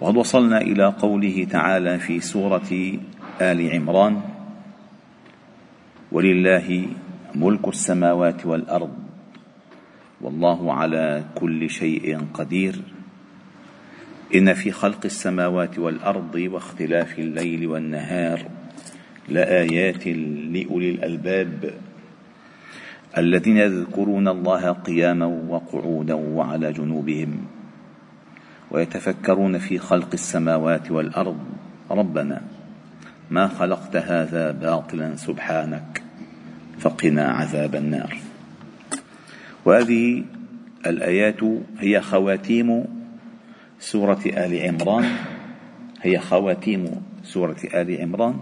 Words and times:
وقد 0.00 0.16
وصلنا 0.16 0.60
إلى 0.60 0.84
قوله 0.84 1.46
تعالى 1.50 1.98
في 1.98 2.20
سورة 2.20 2.98
آل 3.40 3.70
عمران 3.74 4.20
ولله 6.12 6.88
ملك 7.34 7.68
السماوات 7.68 8.46
والأرض 8.46 8.94
والله 10.20 10.72
على 10.72 11.24
كل 11.34 11.70
شيء 11.70 12.20
قدير. 12.34 12.82
إن 14.34 14.54
في 14.54 14.72
خلق 14.72 15.00
السماوات 15.04 15.78
والأرض 15.78 16.34
واختلاف 16.34 17.18
الليل 17.18 17.66
والنهار 17.66 18.42
لآيات 19.28 20.06
لأولي 20.06 20.90
الألباب 20.90 21.74
الذين 23.18 23.56
يذكرون 23.56 24.28
الله 24.28 24.72
قياما 24.72 25.26
وقعودا 25.26 26.14
وعلى 26.14 26.72
جنوبهم 26.72 27.46
ويتفكرون 28.70 29.58
في 29.58 29.78
خلق 29.78 30.08
السماوات 30.14 30.90
والأرض. 30.90 31.38
ربنا 31.90 32.42
ما 33.30 33.48
خلقت 33.48 33.96
هذا 33.96 34.50
باطلا 34.50 35.16
سبحانك 35.16 36.02
فقنا 36.78 37.24
عذاب 37.28 37.74
النار. 37.74 38.16
وهذه 39.64 40.24
الآيات 40.86 41.40
هي 41.78 42.00
خواتيم 42.00 42.84
سورة 43.80 44.20
آل 44.26 44.68
عمران. 44.68 45.04
هي 46.02 46.18
خواتيم 46.18 47.02
سورة 47.24 47.56
آل 47.74 48.00
عمران. 48.00 48.40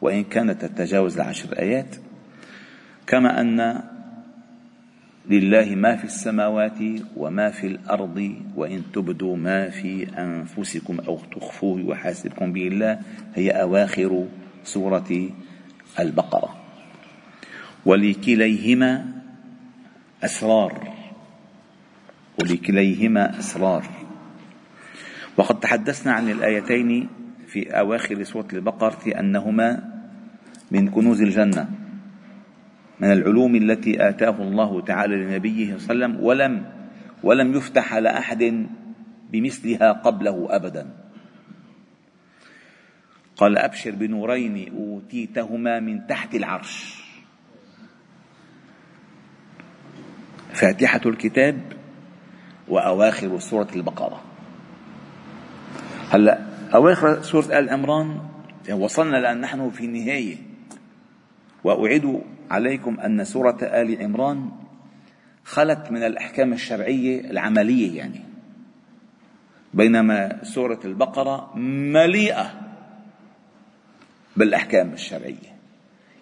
وإن 0.00 0.24
كانت 0.24 0.64
تتجاوز 0.64 1.14
العشر 1.14 1.58
آيات 1.58 1.96
كما 3.06 3.40
أن 3.40 3.82
لله 5.30 5.74
ما 5.74 5.96
في 5.96 6.04
السماوات 6.04 6.78
وما 7.16 7.50
في 7.50 7.66
الأرض 7.66 8.34
وإن 8.56 8.82
تبدوا 8.92 9.36
ما 9.36 9.70
في 9.70 10.06
أنفسكم 10.18 11.00
أو 11.00 11.18
تخفوه 11.18 11.80
يحاسبكم 11.80 12.52
به 12.52 12.66
الله 12.66 13.00
هي 13.34 13.50
أواخر 13.50 14.26
سورة 14.64 15.30
البقرة. 16.00 16.56
ولكليهما 17.86 19.06
أسرار. 20.24 20.94
ولكليهما 22.42 23.38
أسرار. 23.38 23.84
وقد 25.36 25.60
تحدثنا 25.60 26.12
عن 26.12 26.30
الآيتين 26.30 27.08
في 27.46 27.70
أواخر 27.70 28.22
سورة 28.22 28.48
البقرة 28.52 29.20
أنهما 29.20 29.68
من 30.70 30.90
كنوز 30.90 31.22
الجنة. 31.22 31.79
من 33.00 33.12
العلوم 33.12 33.56
التي 33.56 34.08
آتاه 34.08 34.42
الله 34.42 34.80
تعالى 34.80 35.16
لنبيه 35.16 35.78
صلى 35.78 35.92
الله 35.92 36.04
عليه 36.06 36.14
وسلم 36.14 36.24
ولم 36.24 36.66
ولم 37.22 37.54
يفتح 37.54 37.94
على 37.94 38.08
أحد 38.08 38.66
بمثلها 39.32 39.92
قبله 39.92 40.46
أبدا. 40.50 40.86
قال 43.36 43.58
أبشر 43.58 43.90
بنورين 43.90 44.72
أوتيتهما 44.76 45.80
من 45.80 46.06
تحت 46.06 46.34
العرش. 46.34 47.00
فاتحة 50.52 51.00
الكتاب 51.06 51.60
وأواخر 52.68 53.38
سورة 53.38 53.68
البقرة. 53.76 54.20
هلا 56.10 56.38
أواخر 56.74 57.22
سورة 57.22 57.58
آل 57.58 57.70
عمران 57.70 58.20
وصلنا 58.72 59.16
لأن 59.16 59.40
نحن 59.40 59.70
في 59.70 59.84
النهاية. 59.84 60.49
وأعيد 61.64 62.20
عليكم 62.50 63.00
أن 63.00 63.24
سورة 63.24 63.58
آل 63.62 64.02
عمران 64.02 64.50
خلت 65.44 65.90
من 65.90 66.02
الأحكام 66.02 66.52
الشرعية 66.52 67.30
العملية 67.30 67.98
يعني 67.98 68.20
بينما 69.74 70.44
سورة 70.44 70.80
البقرة 70.84 71.56
مليئة 71.56 72.60
بالأحكام 74.36 74.92
الشرعية. 74.92 75.50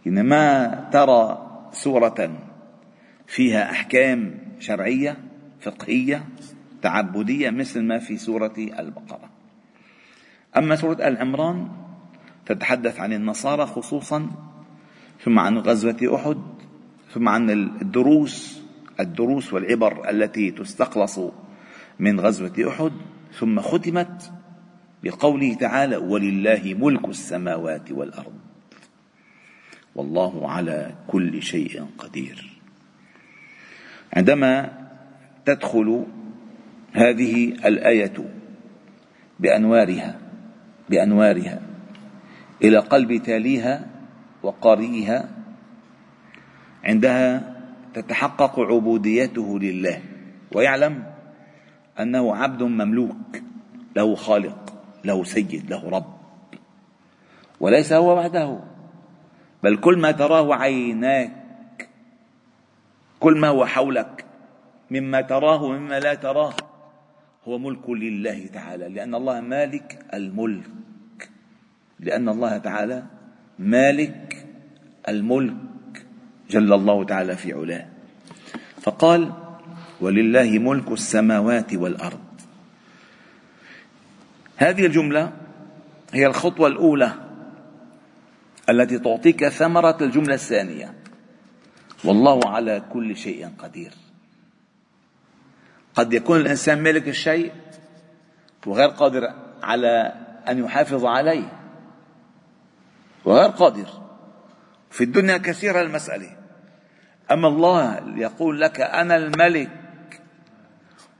يعني 0.06 0.22
ما 0.22 0.75
ترى 0.93 1.48
سورة 1.72 2.38
فيها 3.27 3.71
أحكام 3.71 4.34
شرعية 4.60 5.16
فقهية 5.60 6.25
تعبدية 6.82 7.50
مثل 7.50 7.82
ما 7.82 7.98
في 7.98 8.16
سورة 8.16 8.54
البقرة. 8.56 9.31
أما 10.56 10.77
سورة 10.77 11.09
آل 11.09 11.16
عمران 11.16 11.69
تتحدث 12.47 13.00
عن 13.00 13.12
النصارى 13.12 13.66
خصوصا 13.66 14.31
ثم 15.21 15.39
عن 15.39 15.59
غزوة 15.59 16.15
أحد 16.15 16.39
ثم 17.15 17.29
عن 17.29 17.51
الدروس 17.51 18.62
الدروس 19.01 19.53
والعبر 19.53 20.11
التي 20.11 20.51
تستخلص 20.51 21.21
من 21.99 22.21
غزوة 22.21 22.69
أحد 22.69 22.93
ثم 23.39 23.61
ختمت 23.61 24.33
بقوله 25.05 25.55
تعالى 25.55 25.97
ولله 25.97 26.77
ملك 26.78 27.09
السماوات 27.09 27.93
والأرض 27.93 28.33
والله 29.95 30.51
على 30.51 30.95
كل 31.07 31.43
شيء 31.43 31.87
قدير. 31.99 32.61
عندما 34.12 34.73
تدخل 35.45 36.07
هذه 36.93 37.49
الآية 37.49 38.15
بأنوارها 39.41 40.19
بأنوارها 40.89 41.61
إلى 42.65 42.78
قلب 42.78 43.23
تاليها 43.23 43.97
وقارئها 44.48 45.28
عندها 46.84 47.54
تتحقق 47.94 48.60
عبوديته 48.60 49.59
لله 49.59 50.03
ويعلم 50.54 51.04
أنه 52.00 52.36
عبد 52.36 52.62
مملوك 52.62 53.42
له 53.97 54.14
خالق 54.14 54.75
له 55.04 55.25
سيد 55.25 55.70
له 55.70 55.91
رب 55.91 56.19
وليس 57.60 57.92
هو 57.92 58.19
وحده 58.19 58.60
بل 59.62 59.76
كل 59.76 59.98
ما 59.98 60.10
تراه 60.10 60.54
عيناك 60.54 61.88
كل 63.20 63.38
ما 63.38 63.48
هو 63.48 63.66
حولك 63.66 64.25
مما 64.91 65.20
تراه 65.20 65.62
ومما 65.62 66.00
لا 66.00 66.15
تراه 66.15 66.54
هو 67.48 67.59
ملك 67.59 67.91
لله 67.91 68.47
تعالى 68.47 68.88
لأن 68.88 69.15
الله 69.15 69.41
مالك 69.41 69.98
الملك 70.15 71.30
لأن 72.00 72.28
الله 72.28 72.59
تعالى 72.59 73.03
مالك 73.59 74.38
الملك 75.11 75.57
جل 76.51 76.73
الله 76.73 77.05
تعالى 77.05 77.37
في 77.37 77.53
علاه. 77.53 77.87
فقال 78.81 79.33
ولله 80.01 80.59
ملك 80.59 80.93
السماوات 80.93 81.75
والأرض. 81.75 82.21
هذه 84.57 84.87
الجملة 84.87 85.33
هي 86.13 86.27
الخطوة 86.27 86.69
الأولى 86.69 87.13
التي 88.71 88.99
تعطيك 88.99 89.49
ثمرة 89.49 89.97
الجملة 90.01 90.35
الثانية. 90.35 90.95
والله 92.05 92.41
على 92.49 92.83
كل 92.93 93.17
شيء 93.17 93.49
قدير. 93.59 93.93
قد 95.95 96.13
يكون 96.13 96.41
الإنسان 96.41 96.83
مالك 96.83 97.09
الشيء 97.09 97.53
وغير 98.67 98.89
قادر 98.89 99.34
على 99.63 100.13
أن 100.49 100.65
يحافظ 100.65 101.04
عليه. 101.04 101.53
وغير 103.25 103.51
قادر. 103.51 104.08
في 104.91 105.05
الدنيا 105.05 105.37
كثيرة 105.37 105.81
المسألة. 105.83 106.37
أما 107.31 107.49
الله 107.49 108.01
يقول 108.17 108.61
لك 108.61 108.81
أنا 108.81 109.17
الملك 109.17 109.71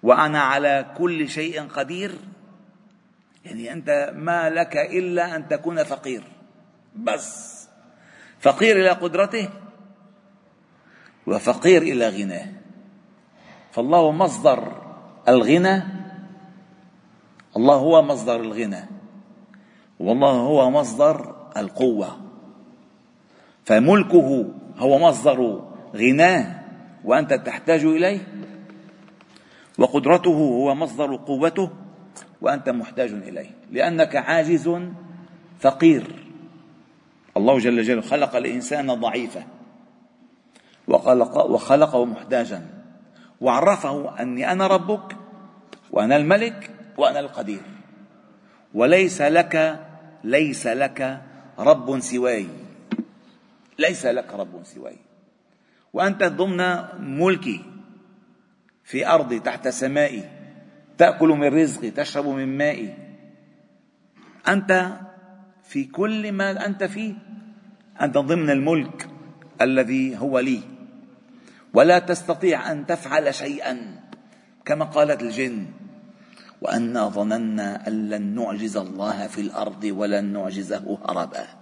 وأنا 0.03 0.41
على 0.41 0.95
كل 0.99 1.29
شيء 1.29 1.69
قدير 1.69 2.15
يعني 3.45 3.73
أنت 3.73 4.13
ما 4.17 4.51
لك 4.51 4.77
إلا 4.77 5.37
أن 5.37 5.49
تكون 5.49 5.83
فقير. 5.83 6.23
بس 6.97 7.59
فقير 8.41 8.77
إلى 8.77 8.91
قدرته 8.91 9.49
وفقير 11.27 11.83
إلى 11.83 12.09
غناه. 12.09 12.47
فالله 13.73 14.11
مصدر 14.11 14.83
الغنى 15.29 15.83
الله 17.57 17.75
هو 17.75 18.03
مصدر 18.03 18.41
الغنى 18.41 18.89
والله 20.01 20.31
هو 20.33 20.71
مصدر 20.71 21.37
القوة. 21.57 22.28
فملكه 23.69 24.47
هو 24.79 24.99
مصدر 24.99 25.65
غناه 25.97 26.61
وأنت 27.05 27.35
تحتاج 27.35 27.85
إليه. 27.85 28.21
وقدرته 29.79 30.31
هو 30.31 30.75
مصدر 30.75 31.17
قوته 31.17 31.71
وأنت 32.41 32.69
محتاج 32.69 33.13
إليه. 33.13 33.51
لأنك 33.71 34.17
عاجز 34.17 34.81
فقير. 35.61 36.05
الله 37.37 37.59
جل 37.59 37.83
جلاله 37.83 38.01
خلق 38.01 38.37
الإنسان 38.37 38.95
ضعيفا. 38.95 39.43
وخلق 40.89 41.47
وخلقه 41.47 42.05
محتاجا. 42.05 42.67
وعرفه 43.41 44.23
أني 44.23 44.53
أنا 44.53 44.67
ربك 44.67 45.17
وأنا 45.91 46.17
الملك 46.17 46.71
وأنا 46.97 47.21
القدير. 47.21 47.63
وليس 48.75 49.23
لك 49.23 49.85
ليس 50.25 50.67
لك 50.67 51.23
رب 51.59 52.01
سواي. 52.01 52.47
ليس 53.79 54.07
لك 54.07 54.35
رب 54.35 54.65
سواي. 54.65 54.97
وأنت 55.93 56.23
ضمن 56.25 56.85
ملكي 57.19 57.65
في 58.85 59.07
أرضي 59.07 59.41
تحت 59.41 59.69
سمائي 59.69 60.25
تأكل 60.99 61.29
من 61.29 61.49
رزقي 61.49 61.91
تشرب 61.91 62.27
من 62.27 62.59
مائي. 62.59 62.95
أنت 64.49 64.99
في 65.65 65.85
كل 65.85 66.33
ما 66.33 66.67
أنت 66.67 66.85
فيه 66.85 67.15
أنت 68.01 68.19
ضمن 68.19 68.51
الملك 68.51 69.09
الذي 69.61 70.17
هو 70.17 70.39
لي. 70.39 70.61
ولا 71.75 71.99
تستطيع 71.99 72.73
أن 72.73 72.87
تفعل 72.87 73.35
شيئا 73.35 74.01
كما 74.65 74.85
قالت 74.85 75.23
الجن. 75.23 75.67
وأنا 76.61 77.09
ظننا 77.09 77.89
أن 77.89 78.09
لن 78.09 78.35
نعجز 78.35 78.77
الله 78.77 79.27
في 79.27 79.41
الأرض 79.41 79.85
ولن 79.85 80.25
نعجزه 80.25 80.99
هربا. 81.09 81.58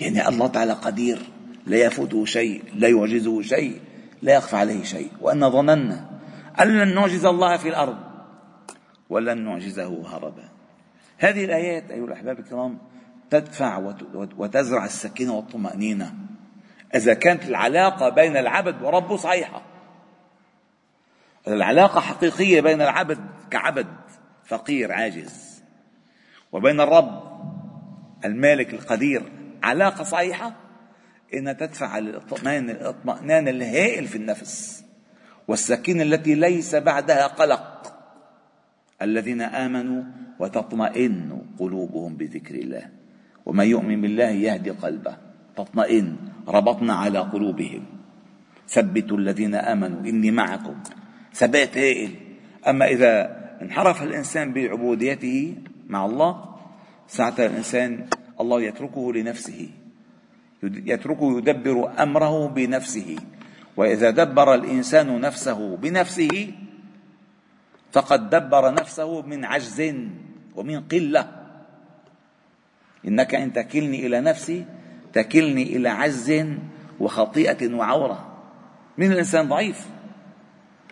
يعني 0.00 0.28
الله 0.28 0.46
تعالى 0.46 0.72
قدير 0.72 1.18
لا 1.66 1.76
يفوته 1.76 2.24
شيء 2.24 2.64
لا 2.74 2.88
يعجزه 2.88 3.42
شيء 3.42 3.80
لا 4.22 4.34
يخفى 4.34 4.56
عليه 4.56 4.84
شيء. 4.84 5.10
وأن 5.20 5.50
ظننا 5.50 6.10
أن 6.60 6.78
لن 6.78 6.94
نعجز 6.94 7.24
الله 7.24 7.56
في 7.56 7.68
الأرض 7.68 7.96
ولن 9.10 9.44
نعجزه 9.44 10.16
هربا. 10.16 10.48
هذه 11.18 11.44
الآيات 11.44 11.90
أيها 11.90 12.04
الأحباب 12.04 12.38
الكرام 12.38 12.78
تدفع 13.30 13.92
وتزرع 14.36 14.84
السكينة 14.84 15.34
والطمأنينة. 15.34 16.14
إذا 16.94 17.14
كانت 17.14 17.44
العلاقة 17.44 18.08
بين 18.08 18.36
العبد 18.36 18.82
وربه 18.82 19.16
صحيحة. 19.16 19.62
العلاقة 21.48 22.00
حقيقية 22.00 22.60
بين 22.60 22.82
العبد 22.82 23.18
كعبد 23.50 23.86
فقير 24.44 24.92
عاجز. 24.92 25.62
وبين 26.52 26.80
الرب 26.80 27.22
المالك 28.24 28.74
القدير 28.74 29.22
علاقة 29.66 30.04
صحيحة 30.04 30.52
إنها 31.34 31.52
تدفع 31.52 31.98
الاطمئنان 31.98 32.70
الاطمئنان 32.70 33.48
الهائل 33.48 34.06
في 34.06 34.16
النفس 34.16 34.84
والسكينة 35.48 36.02
التي 36.02 36.34
ليس 36.34 36.74
بعدها 36.74 37.26
قلق. 37.26 37.92
الذين 39.02 39.42
آمنوا 39.42 40.02
وتطمئن 40.38 41.42
قلوبهم 41.58 42.16
بذكر 42.16 42.54
الله 42.54 42.82
ومن 43.46 43.66
يؤمن 43.66 44.00
بالله 44.00 44.30
يهدي 44.30 44.70
قلبه. 44.70 45.16
تطمئن 45.56 46.16
ربطنا 46.48 46.94
على 46.94 47.18
قلوبهم. 47.18 47.84
ثبتوا 48.68 49.18
الذين 49.18 49.54
آمنوا 49.54 50.00
إني 50.00 50.30
معكم. 50.30 50.76
ثبات 51.34 51.78
هائل. 51.78 52.10
أما 52.68 52.86
إذا 52.86 53.36
انحرف 53.62 54.02
الإنسان 54.02 54.52
بعبوديته 54.52 55.54
مع 55.86 56.06
الله 56.06 56.56
ساعتها 57.08 57.46
الإنسان 57.46 58.06
الله 58.40 58.62
يتركه 58.62 59.12
لنفسه. 59.12 59.68
يتركه 60.62 61.38
يدبر 61.38 62.02
أمره 62.02 62.48
بنفسه. 62.48 63.16
وإذا 63.76 64.10
دبر 64.10 64.54
الإنسان 64.54 65.20
نفسه 65.20 65.76
بنفسه 65.76 66.52
فقد 67.92 68.30
دبر 68.30 68.74
نفسه 68.74 69.22
من 69.22 69.44
عجز 69.44 69.94
ومن 70.56 70.80
قلة. 70.80 71.28
إنك 73.08 73.34
إن 73.34 73.52
تكلني 73.52 74.06
إلى 74.06 74.20
نفسي 74.20 74.64
تكلني 75.12 75.62
إلى 75.76 75.88
عجز 75.88 76.44
وخطيئة 77.00 77.74
وعورة. 77.74 78.36
من 78.98 79.12
الإنسان 79.12 79.48
ضعيف. 79.48 79.86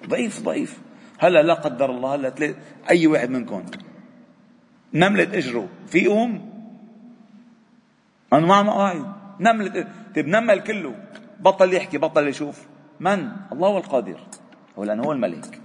ضعيف 0.09 0.43
ضعيف. 0.43 0.79
هلا 1.19 1.43
لا 1.43 1.55
قدر 1.55 1.91
الله 1.91 2.15
هلا 2.15 2.55
أي 2.91 3.07
واحد 3.07 3.31
منكم. 3.31 3.65
نملة 4.95 5.39
أجره 5.39 5.69
في 5.89 5.99
يقوم 5.99 6.54
عم 8.33 8.71
قاعد 8.71 9.13
نملة 9.41 9.89
طيب 10.17 10.29
نمل 10.29 10.61
كله. 10.61 10.95
بطل 11.41 11.75
يحكي 11.75 11.99
بطل 11.99 12.29
يشوف. 12.29 12.67
من؟ 13.01 13.31
الله 13.53 13.69
هو 13.69 13.79
القادر. 13.79 14.21
هو 14.79 14.85
لأنه 14.85 15.03
هو 15.03 15.13
الملك. 15.13 15.61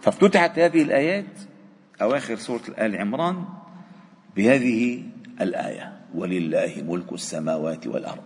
فافتتحت 0.00 0.58
هذه 0.58 0.82
الآيات 0.82 1.38
أواخر 2.02 2.36
سورة 2.36 2.62
آل 2.78 2.96
عمران 2.96 3.44
بهذه 4.36 5.02
الآية. 5.40 5.92
ولله 6.14 6.84
ملك 6.88 7.12
السماوات 7.12 7.86
والأرض. 7.86 8.22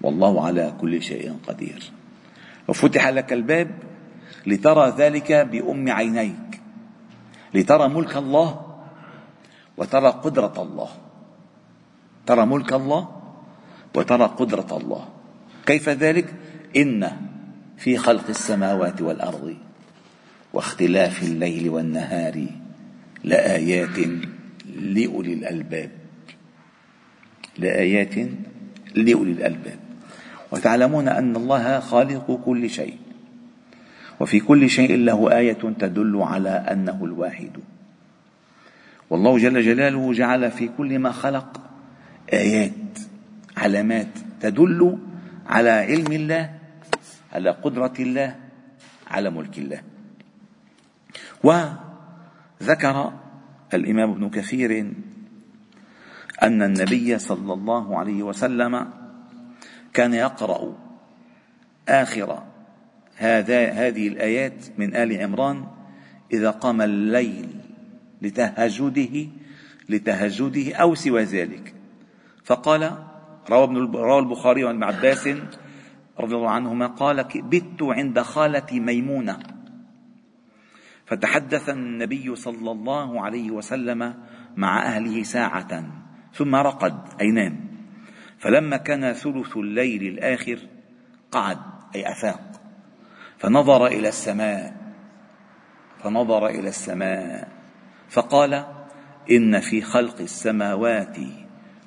والله 0.00 0.46
على 0.46 0.74
كل 0.80 1.02
شيء 1.02 1.36
قدير. 1.48 1.90
وفتح 2.68 3.08
لك 3.08 3.32
الباب 3.32 3.70
لترى 4.46 4.94
ذلك 4.98 5.32
بأم 5.32 5.90
عينيك. 5.90 6.60
لترى 7.54 7.88
ملك 7.88 8.16
الله 8.16 8.76
وترى 9.76 10.08
قدرة 10.08 10.62
الله. 10.62 10.88
ترى 12.26 12.46
ملك 12.46 12.72
الله 12.72 13.08
وترى 13.94 14.24
قدرة 14.24 14.76
الله. 14.76 15.08
كيف 15.66 15.88
ذلك؟ 15.88 16.34
إن 16.76 17.10
في 17.76 17.96
خلق 17.96 18.28
السماوات 18.28 19.02
والأرض 19.02 19.56
واختلاف 20.52 21.22
الليل 21.22 21.68
والنهار 21.68 22.46
لآيات 23.24 23.98
لأولي 24.80 25.32
الألباب. 25.32 25.90
لآيات 27.58 28.14
لأولي 28.94 29.32
الألباب. 29.32 29.78
وتعلمون 30.52 31.08
أن 31.08 31.36
الله 31.36 31.80
خالق 31.80 32.40
كل 32.44 32.70
شيء. 32.70 32.96
وفي 34.20 34.40
كل 34.40 34.70
شيء 34.70 34.96
له 34.96 35.38
آية 35.38 35.62
تدل 35.78 36.22
على 36.22 36.50
أنه 36.50 37.04
الواحد. 37.04 37.50
والله 39.10 39.38
جل 39.38 39.62
جلاله 39.62 40.12
جعل 40.12 40.50
في 40.50 40.68
كل 40.78 40.98
ما 40.98 41.12
خلق 41.12 41.71
آيات 42.32 42.98
علامات 43.56 44.08
تدل 44.40 44.98
على 45.46 45.70
علم 45.70 46.12
الله 46.12 46.54
على 47.32 47.50
قدرة 47.50 47.92
الله 47.98 48.36
على 49.10 49.30
ملك 49.30 49.58
الله. 49.58 49.80
وذكر 51.44 53.12
الإمام 53.74 54.10
ابن 54.10 54.30
كثير 54.30 54.92
أن 56.42 56.62
النبي 56.62 57.18
صلى 57.18 57.52
الله 57.52 57.98
عليه 57.98 58.22
وسلم 58.22 58.90
كان 59.92 60.14
يقرأ 60.14 60.76
آخر 61.88 62.42
هذا 63.16 63.70
هذه 63.70 64.08
الآيات 64.08 64.78
من 64.78 64.96
آل 64.96 65.22
عمران 65.22 65.66
إذا 66.32 66.50
قام 66.50 66.82
الليل 66.82 67.48
لتهجده 68.22 69.26
لتهجده 69.88 70.74
أو 70.74 70.94
سوى 70.94 71.24
ذلك. 71.24 71.74
فقال 72.44 72.92
روى 73.50 73.66
روى 73.94 74.18
البخاري 74.18 74.68
عن 74.68 74.74
ابن 74.74 74.84
عباس 74.84 75.28
رضي 76.20 76.34
الله 76.34 76.50
عنهما 76.50 76.86
قال 76.86 77.24
بت 77.34 77.82
عند 77.82 78.20
خالتي 78.20 78.80
ميمونة. 78.80 79.38
فتحدث 81.06 81.68
النبي 81.68 82.36
صلى 82.36 82.70
الله 82.70 83.20
عليه 83.20 83.50
وسلم 83.50 84.14
مع 84.56 84.82
أهله 84.82 85.22
ساعة 85.22 85.84
ثم 86.34 86.54
رقد 86.54 86.98
أي 87.20 87.30
نام 87.30 87.60
فلما 88.38 88.76
كان 88.76 89.12
ثلث 89.12 89.56
الليل 89.56 90.02
الآخر 90.02 90.58
قعد 91.30 91.58
أي 91.94 92.12
أفاق. 92.12 92.52
فنظر 93.38 93.86
إلى 93.86 94.08
السماء 94.08 94.76
فنظر 96.02 96.46
إلى 96.46 96.68
السماء 96.68 97.48
فقال 98.08 98.64
إن 99.30 99.60
في 99.60 99.82
خلق 99.82 100.20
السماوات 100.20 101.16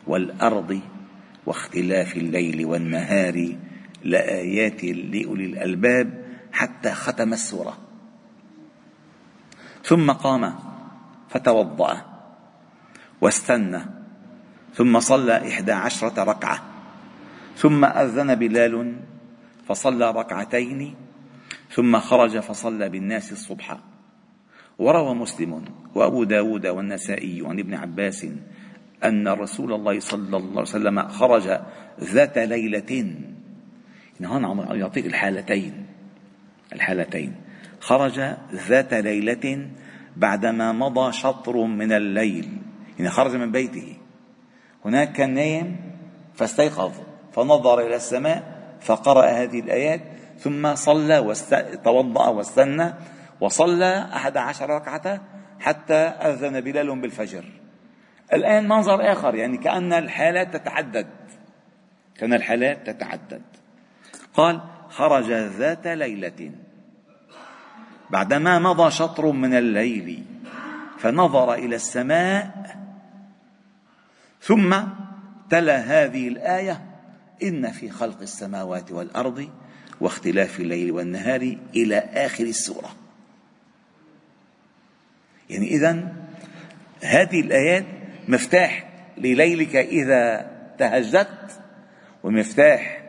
والأرض 0.08 0.82
واختلاف 1.46 2.18
الليل 2.18 2.66
والنهار 2.66 3.56
لآيات 4.04 4.84
لأولي 4.84 5.46
الألباب 5.46 6.26
حتى 6.52 6.92
ختم 6.92 7.34
السورة. 7.34 7.78
ثم 9.84 10.12
قام 10.12 10.56
فتوضأ 11.30 12.06
واستنى 13.22 13.80
ثم 14.74 15.00
صلى 15.00 15.50
إحدى 15.50 15.72
عشرة 15.72 16.24
ركعة 16.24 16.64
ثم 17.58 17.86
أذن 17.86 18.36
بلال 18.36 18.96
فصلى 19.68 20.12
ركعتين 20.12 20.96
ثم 21.72 22.00
خرج 22.00 22.40
فصلى 22.40 22.90
بالناس 22.90 23.32
الصبح. 23.32 23.78
وروى 24.80 25.16
مسلم 25.16 25.66
وأبو 25.96 26.24
داود 26.24 26.68
والنسائي 26.68 27.44
عن 27.46 27.60
ابن 27.60 27.74
عباس 27.74 28.28
أن 29.06 29.28
رسول 29.28 29.74
الله 29.74 30.00
صلى 30.00 30.38
الله 30.38 30.50
عليه 30.52 30.62
وسلم 30.62 31.08
خرج 31.08 31.60
ذات 32.00 32.38
ليلة. 32.38 33.16
هون 34.24 34.46
عم 34.46 34.80
يعطيك 34.80 35.06
الحالتين. 35.06 35.86
الحالتين. 36.74 37.36
خرج 37.80 38.20
ذات 38.54 38.94
ليلة 38.94 39.70
بعدما 40.16 40.72
مضى 40.72 41.12
شطر 41.12 41.58
من 41.58 41.92
الليل. 41.92 42.58
يعني 43.00 43.10
خرج 43.10 43.36
من 43.36 43.52
بيته. 43.52 43.98
هناك 44.86 45.12
كان 45.12 45.34
نايم 45.34 45.76
فاستيقظ 46.36 46.92
فنظر 47.34 47.80
إلى 47.80 47.96
السماء 47.96 48.56
فقرأ 48.82 49.26
هذه 49.26 49.60
الآيات 49.60 50.02
ثم 50.40 50.76
صلى 50.76 51.20
وتوضأ 51.20 52.28
واستنى 52.28 52.94
وصلى 53.42 54.10
أحد 54.14 54.38
عشر 54.38 54.70
ركعة 54.70 55.22
حتى 55.60 55.94
أذن 55.94 56.62
بلال 56.62 57.02
بالفجر. 57.02 57.46
الآن 58.34 58.68
منظر 58.68 59.12
آخر 59.12 59.36
يعني 59.36 59.58
كأن 59.58 59.94
الحالات 59.94 60.58
تتعدد. 60.58 61.08
كأن 62.18 62.34
الحالات 62.34 62.90
تتعدد. 62.90 63.42
قال 64.34 64.62
خرج 64.90 65.32
ذات 65.32 65.88
ليلة. 65.88 66.52
بعدما 68.10 68.60
مضى 68.60 68.92
شطر 68.92 69.32
من 69.32 69.54
الليل 69.54 70.24
فنظر 70.98 71.54
إلى 71.54 71.76
السماء 71.76 72.76
ثم 74.42 74.78
تلا 75.50 75.78
هذه 75.78 76.28
الآية 76.28 76.82
إن 77.44 77.72
في 77.72 77.90
خلق 77.90 78.22
السماوات 78.22 78.92
والأرض 78.92 79.50
واختلاف 80.02 80.60
الليل 80.60 80.92
والنهار 80.92 81.58
إلى 81.76 81.98
آخر 81.98 82.44
السورة. 82.44 82.96
يعني 85.50 85.68
إذا 85.68 86.14
هذه 87.04 87.42
الآيات 87.42 87.86
مفتاح 88.28 88.90
لليلك 89.18 89.76
إذا 89.76 90.52
تهجدت 90.78 91.62
ومفتاح 92.24 93.04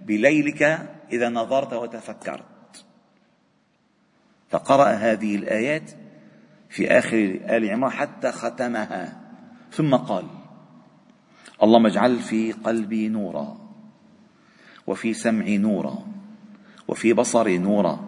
بليلك 0.00 0.62
إذا 1.12 1.28
نظرت 1.28 1.72
وتفكرت. 1.72 2.84
فقرأ 4.50 4.88
هذه 4.88 5.36
الآيات 5.36 5.90
في 6.68 6.90
آخر 6.90 7.40
آل 7.48 7.70
عمران 7.70 7.92
حتى 7.92 8.32
ختمها. 8.32 9.20
ثم 9.72 9.94
قال 9.94 10.26
اللهم 11.62 11.86
اجعل 11.86 12.18
في 12.18 12.52
قلبي 12.52 13.08
نورا 13.08 13.56
وفي 14.86 15.14
سمعي 15.14 15.58
نورا 15.58 15.98
وفي 16.88 17.12
بصري 17.12 17.58
نورا 17.58 18.00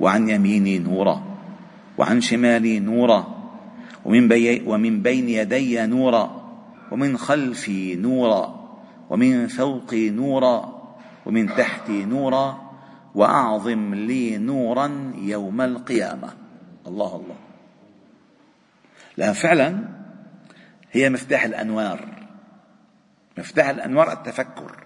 وعن 0.00 0.28
يميني 0.28 0.78
نورا 0.78 1.22
وعن 1.98 2.20
شمالي 2.20 2.80
نورا 2.80 3.33
ومن, 4.04 4.28
بي 4.28 4.62
ومن 4.66 5.02
بين 5.02 5.28
يدي 5.28 5.86
نورا 5.86 6.44
ومن 6.90 7.18
خلفي 7.18 7.94
نورا 7.94 8.64
ومن 9.10 9.46
فوقي 9.46 10.10
نورا 10.10 10.82
ومن 11.26 11.46
تحتي 11.46 12.04
نورا 12.04 12.72
وأعظم 13.14 13.94
لي 13.94 14.38
نورا 14.38 15.12
يوم 15.16 15.60
القيامة. 15.60 16.30
الله 16.86 17.16
الله. 17.16 17.36
لها 19.18 19.32
فعلا 19.32 19.88
هي 20.92 21.10
مفتاح 21.10 21.44
الأنوار. 21.44 22.08
مفتاح 23.38 23.68
الأنوار 23.68 24.12
التفكر. 24.12 24.84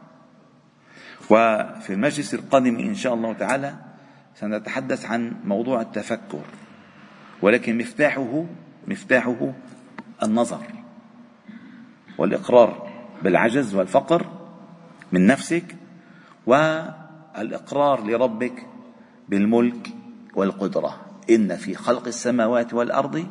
وفي 1.31 1.91
المجلس 1.93 2.35
القادم 2.35 2.79
إن 2.79 2.95
شاء 2.95 3.15
الله 3.15 3.33
تعالى 3.33 3.75
سنتحدث 4.35 5.07
عن 5.07 5.33
موضوع 5.45 5.81
التفكر 5.81 6.45
ولكن 7.43 7.79
مفتاحه 7.79 8.45
مفتاحه 8.89 9.53
النظر 10.23 10.63
والإقرار 12.19 12.89
بالعجز 13.23 13.75
والفقر 13.75 14.27
من 15.13 15.27
نفسك 15.27 15.77
والإقرار 16.47 18.07
لربك 18.07 18.67
بالملك 19.29 19.89
والقدرة. 20.35 21.01
إن 21.31 21.57
في 21.57 21.75
خلق 21.75 22.07
السماوات 22.07 22.75
والأرض 22.75 23.27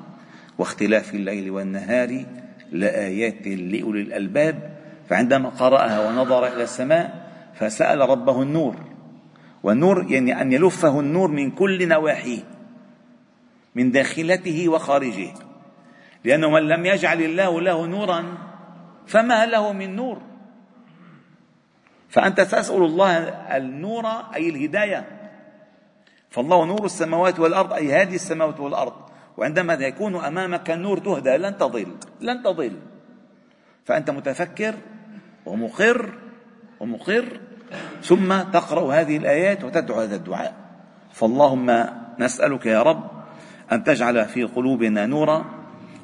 واختلاف 0.57 1.15
الليل 1.15 1.51
والنهار 1.51 2.25
لآيات 2.71 3.47
لأولي 3.47 4.01
الألباب 4.01 4.77
فعندما 5.09 5.49
قرأها 5.49 6.09
ونظر 6.09 6.47
إلى 6.47 6.63
السماء 6.63 7.31
فسأل 7.55 7.99
ربه 8.09 8.41
النور. 8.41 8.75
والنور 9.63 10.11
يعني 10.11 10.41
أن 10.41 10.53
يلفه 10.53 10.99
النور 10.99 11.31
من 11.31 11.51
كل 11.51 11.87
نواحيه 11.87 12.39
من 13.75 13.91
داخلته 13.91 14.69
وخارجه. 14.69 15.46
لأنه 16.27 16.49
من 16.49 16.67
لم 16.67 16.85
يجعل 16.85 17.21
الله 17.21 17.61
له 17.61 17.85
نورا 17.85 18.37
فما 19.07 19.45
له 19.45 19.71
من 19.71 19.95
نور. 19.95 20.21
فأنت 22.09 22.41
تسال 22.41 22.83
الله 22.83 23.17
النور 23.57 24.05
أي 24.35 24.49
الهداية. 24.49 25.07
فالله 26.29 26.65
نور 26.65 26.85
السماوات 26.85 27.39
والأرض 27.39 27.73
أي 27.73 27.93
هذه 27.93 28.15
السماوات 28.15 28.59
والأرض. 28.59 28.93
وعندما 29.37 29.73
يكون 29.73 30.15
أمامك 30.15 30.71
النور 30.71 30.97
تهدى 30.97 31.37
لن 31.37 31.57
تضل 31.57 31.95
لن 32.21 32.43
تضل. 32.43 32.75
فأنت 33.85 34.09
متفكر 34.09 34.75
ومقر 35.45 36.13
ومقر 36.79 37.39
ثم 38.03 38.41
تقرأ 38.41 38.93
هذه 38.93 39.17
الآيات 39.17 39.63
وتدعو 39.63 39.99
هذا 39.99 40.15
الدعاء. 40.15 40.53
فاللهم 41.11 41.87
نسألك 42.19 42.65
يا 42.65 42.81
رب 42.81 43.03
أن 43.71 43.83
تجعل 43.83 44.25
في 44.25 44.43
قلوبنا 44.43 45.05
نورا 45.05 45.57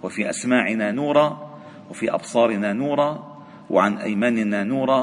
وفي 0.04 0.30
أسماعنا 0.30 0.92
نورا 0.92 1.28
وفي 1.90 2.14
أبصارنا 2.14 2.74
نورا 2.74 3.38
وعن 3.70 3.98
أيماننا 3.98 4.64
نورا 4.64 5.02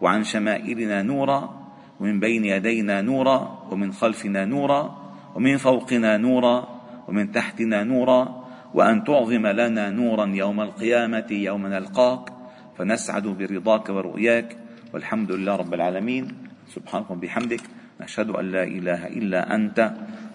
وعن 0.00 0.24
شمائلنا 0.24 1.02
نورا 1.02 1.62
ومن 2.00 2.20
بين 2.20 2.44
يدينا 2.44 3.00
نورا 3.02 3.68
ومن 3.70 3.92
خلفنا 3.92 4.44
نورا 4.44 4.98
ومن 5.34 5.56
فوقنا 5.56 6.16
نورا 6.16 6.68
ومن 7.08 7.32
تحتنا 7.32 7.84
نورا 7.84 8.42
وأن 8.74 9.04
تعظم 9.04 9.46
لنا 9.46 9.90
نورا 9.90 10.26
يوم 10.26 10.60
القيامة 10.60 11.26
يوم 11.30 11.66
نلقاك 11.66 12.32
فنسعد 12.78 13.26
برضاك 13.26 13.88
ورؤياك 13.88 14.56
والحمد 14.94 15.32
لله 15.32 15.56
رب 15.56 15.74
العالمين. 15.74 16.24
سبحانك 16.72 17.10
وبحمدك 17.10 17.60
نشهد 18.02 18.30
أن 18.30 18.50
لا 18.50 18.64
إله 18.64 19.06
إلا 19.06 19.54
أنت 19.54 19.78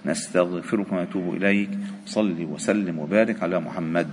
نستغفرك 0.06 0.92
ونتوب 0.92 1.36
إليك. 1.36 1.70
صل 2.06 2.38
وسلم 2.46 3.00
وبارك 3.00 3.44
على 3.44 3.60
محمد 3.60 4.08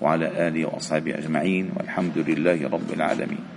وعلى 0.00 0.48
آله 0.48 0.64
وأصحابه 0.64 1.18
أجمعين 1.18 1.70
والحمد 1.76 2.18
لله 2.18 2.68
رب 2.68 2.88
العالمين. 2.92 3.54